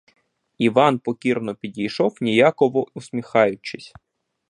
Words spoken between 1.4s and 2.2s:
підійшов,